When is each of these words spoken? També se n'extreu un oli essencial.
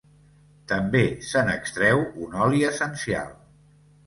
També 0.71 1.01
se 1.31 1.43
n'extreu 1.49 2.01
un 2.29 2.35
oli 2.47 2.65
essencial. 2.71 3.31